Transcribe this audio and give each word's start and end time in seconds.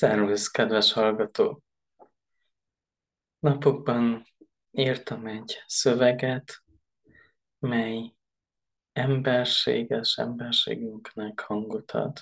Szervusz, 0.00 0.48
kedves 0.48 0.92
hallgató! 0.92 1.62
Napokban 3.38 4.24
írtam 4.70 5.26
egy 5.26 5.62
szöveget, 5.66 6.62
mely 7.58 8.14
emberséges 8.92 10.16
emberségünknek 10.16 11.40
hangot 11.40 11.90
ad. 11.90 12.18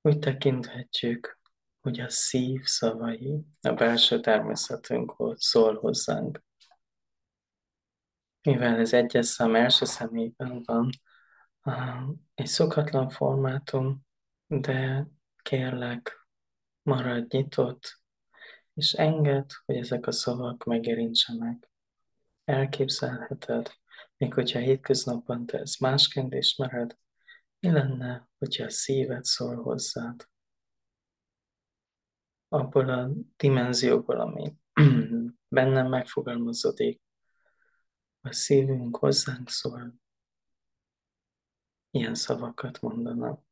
Úgy 0.00 0.18
tekinthetjük, 0.18 1.40
hogy 1.80 2.00
a 2.00 2.08
szív 2.08 2.62
szavai, 2.62 3.44
a 3.60 3.72
belső 3.72 4.20
természetünk 4.20 5.14
szól 5.34 5.78
hozzánk. 5.78 6.44
Mivel 8.42 8.78
ez 8.78 8.92
egyes 8.92 9.26
szám 9.26 9.54
első 9.54 9.84
szemében 9.84 10.62
van, 10.64 10.90
egy 12.34 12.46
szokatlan 12.46 13.08
formátum, 13.08 14.06
de 14.46 15.06
kérlek, 15.42 16.28
maradj 16.82 17.36
nyitott, 17.36 18.00
és 18.74 18.92
engedd, 18.92 19.48
hogy 19.64 19.76
ezek 19.76 20.06
a 20.06 20.12
szavak 20.12 20.64
megérintsenek. 20.64 21.70
Elképzelheted, 22.44 23.72
még 24.16 24.34
hogyha 24.34 24.58
hétköznapban 24.58 25.46
te 25.46 25.58
ezt 25.58 25.80
másként 25.80 26.34
ismered, 26.34 26.96
mi 27.60 27.70
lenne, 27.70 28.28
hogyha 28.38 28.64
a 28.64 28.70
szíved 28.70 29.24
szól 29.24 29.56
hozzád? 29.56 30.28
Abból 32.48 32.88
a 32.88 33.10
dimenzióból, 33.36 34.20
ami 34.20 34.56
bennem 35.48 35.88
megfogalmazódik, 35.88 37.02
a 38.20 38.32
szívünk 38.32 38.96
hozzánk 38.96 39.48
szól, 39.48 39.94
ilyen 41.90 42.14
szavakat 42.14 42.80
mondanak. 42.80 43.44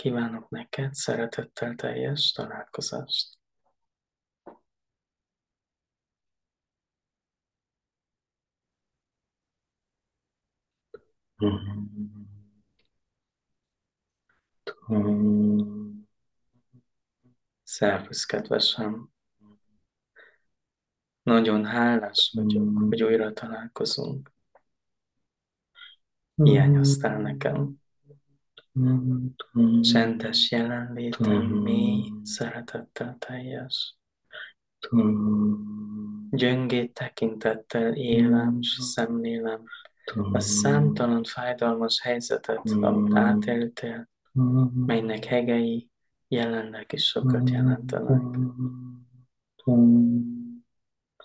Kívánok 0.00 0.48
neked 0.48 0.94
szeretettel 0.94 1.74
teljes 1.74 2.32
találkozást. 2.32 3.38
Szervusz, 17.62 18.24
kedvesem! 18.24 19.10
Nagyon 21.22 21.64
hálás 21.64 22.32
vagyok, 22.36 22.78
hogy 22.78 23.02
újra 23.02 23.32
találkozunk. 23.32 24.32
Hiányoztál 26.34 27.20
nekem. 27.20 27.79
Csendes 29.80 30.50
jelenlétem, 30.50 31.42
mély 31.42 32.12
szeretettel 32.22 33.16
teljes. 33.18 33.96
Gyöngét 36.30 36.92
tekintettel 36.92 37.94
élem, 37.94 38.62
s 38.62 38.82
szemlélem. 38.82 39.64
A 40.32 40.40
számtalan 40.40 41.24
fájdalmas 41.24 42.00
helyzetet, 42.00 42.70
amit 42.70 43.14
átéltél, 43.14 44.08
melynek 44.74 45.24
hegei 45.24 45.90
jelenleg 46.28 46.92
is 46.92 47.04
sokat 47.04 47.50
jelentenek. 47.50 48.38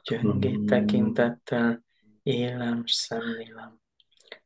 Gyöngét 0.03 0.65
tekintettel 0.65 1.83
élem, 2.23 2.85
s 2.85 2.93
szemlélem. 2.93 3.79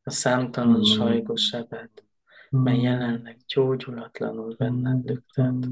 A 0.04 0.10
számtalan 0.10 0.84
sajgos 0.84 1.42
sebet, 1.42 2.09
mely 2.50 2.82
jelenleg 2.82 3.38
gyógyulatlanul 3.48 4.56
benned 4.56 5.06
lüktet. 5.06 5.68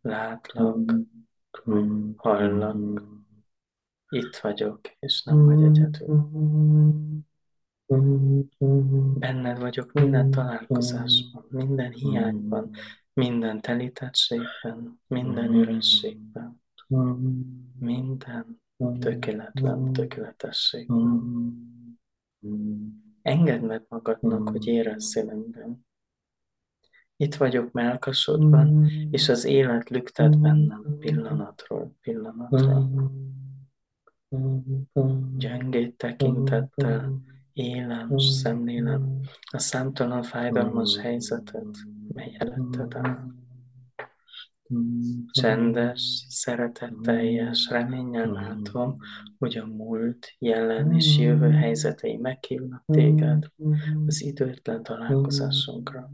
Látlak, 0.00 0.92
hallak, 2.16 3.02
itt 4.08 4.36
vagyok, 4.36 4.80
és 4.98 5.22
nem 5.22 5.44
vagy 5.44 5.62
egyedül. 5.62 6.28
Benned 9.18 9.58
vagyok 9.58 9.92
minden 9.92 10.30
találkozásban, 10.30 11.44
minden 11.48 11.92
hiányban, 11.92 12.70
minden 13.12 13.60
telítettségben, 13.60 15.00
minden 15.06 15.54
ürességben, 15.54 16.62
minden 17.78 18.60
tökéletlen 18.98 19.92
tökéletességben. 19.92 21.82
Engedd 23.34 23.60
meg 23.60 23.84
magadnak, 23.88 24.48
hogy 24.48 24.66
érezzél 24.66 25.30
engem. 25.30 25.84
Itt 27.16 27.34
vagyok 27.34 27.72
melkasodban, 27.72 28.88
és 29.10 29.28
az 29.28 29.44
élet 29.44 29.90
lüktet 29.90 30.40
bennem 30.40 30.96
pillanatról 30.98 31.96
pillanatra. 32.00 32.90
Gyengét 35.36 35.96
tekintettel 35.96 37.20
élem 37.52 38.10
és 38.16 38.24
szemlélem 38.24 39.20
a 39.52 39.58
számtalan 39.58 40.22
fájdalmas 40.22 40.98
helyzetet, 40.98 41.76
mely 42.12 42.36
előtted 42.38 42.94
áll. 42.94 43.43
Csendes, 45.30 46.26
szeretetteljes, 46.28 47.68
reménnyel 47.70 48.30
látom, 48.30 48.96
hogy 49.38 49.56
a 49.56 49.66
múlt, 49.66 50.34
jelen 50.38 50.92
és 50.92 51.18
jövő 51.18 51.50
helyzetei 51.50 52.16
meghívnak 52.16 52.84
téged 52.86 53.44
az 54.06 54.22
időtlen 54.22 54.82
találkozásunkra. 54.82 56.10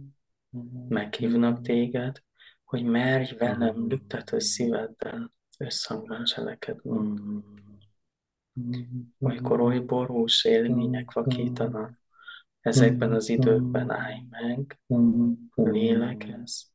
Meghívnak 0.88 1.60
téged, 1.60 2.22
hogy 2.64 2.84
merj 2.84 3.36
velem 3.36 3.86
lüktető 3.88 4.38
szíveddel 4.38 5.32
összhangban 5.58 6.24
cselekedni. 6.24 6.98
Olykor 9.18 9.60
oly 9.60 9.78
borús 9.78 10.44
élmények 10.44 11.12
vakítanak, 11.12 12.00
ezekben 12.60 13.12
az 13.12 13.28
időkben 13.28 13.90
állj 13.90 14.16
meg, 14.30 14.80
lélegez, 15.54 16.69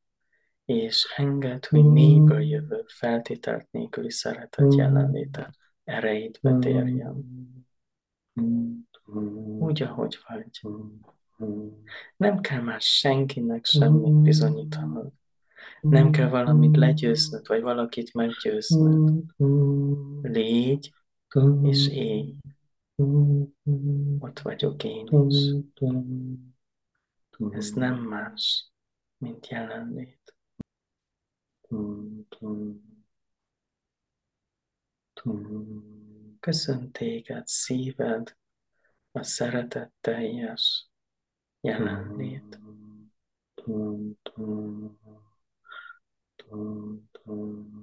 és 0.65 1.13
enged, 1.15 1.65
hogy 1.65 1.85
mélyből 1.85 2.41
jövő 2.41 2.83
feltételt 2.87 3.67
nélküli 3.71 4.11
szeretet 4.11 4.75
jelenléte 4.75 5.55
erejét 5.83 6.39
betérjen. 6.41 7.25
Úgy, 9.59 9.81
ahogy 9.81 10.17
vagy. 10.27 10.61
Nem 12.17 12.39
kell 12.39 12.61
már 12.61 12.81
senkinek 12.81 13.65
semmit 13.65 14.21
bizonyítanod. 14.21 15.11
Nem 15.81 16.11
kell 16.11 16.29
valamit 16.29 16.77
legyőznöd, 16.77 17.47
vagy 17.47 17.61
valakit 17.61 18.13
meggyőznöd. 18.13 19.23
Légy 20.21 20.93
és 21.61 21.87
élj. 21.87 22.35
Ott 24.19 24.39
vagyok 24.39 24.83
én 24.83 25.27
is. 25.27 25.53
Ez 27.49 27.71
nem 27.71 27.95
más, 27.95 28.71
mint 29.17 29.47
jelenlét. 29.47 30.34
Köszön 36.39 36.91
téged 36.91 37.47
szíved 37.47 38.37
a 39.11 39.23
szeretet 39.23 39.91
teljes 40.01 40.89
jelenlét. 41.61 42.59
Tum, 43.53 44.17
tum, 44.21 44.21
tum, 44.23 44.99
tum, 46.35 47.09
tum. 47.11 47.74